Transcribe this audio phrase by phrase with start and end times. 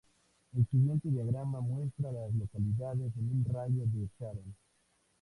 [0.57, 4.55] El siguiente diagrama muestra a las localidades en un radio de de Sharon.